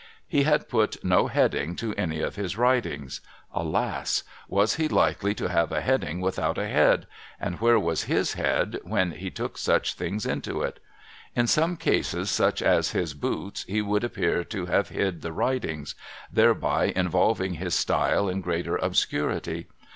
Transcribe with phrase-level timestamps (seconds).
[0.27, 3.21] He had put no Heading to any of his writings.
[3.53, 4.23] Alas!
[4.47, 7.05] "Was he likely to have a Heading without a Head,
[7.39, 10.79] and where was /lis Head when he took such things into it?
[11.35, 15.93] In some cases, such as his Boots, he would appear to have hid the writings;
[16.33, 19.67] thereby involving his style in greater obscurity.